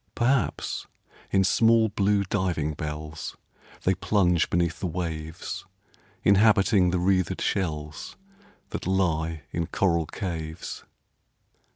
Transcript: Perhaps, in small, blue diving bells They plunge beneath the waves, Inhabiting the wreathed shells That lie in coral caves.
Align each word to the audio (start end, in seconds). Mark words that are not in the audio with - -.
Perhaps, 0.15 0.87
in 1.29 1.43
small, 1.43 1.87
blue 1.87 2.23
diving 2.23 2.73
bells 2.73 3.37
They 3.83 3.93
plunge 3.93 4.49
beneath 4.49 4.79
the 4.79 4.87
waves, 4.87 5.63
Inhabiting 6.23 6.89
the 6.89 6.97
wreathed 6.97 7.39
shells 7.39 8.15
That 8.71 8.87
lie 8.87 9.43
in 9.51 9.67
coral 9.67 10.07
caves. 10.07 10.85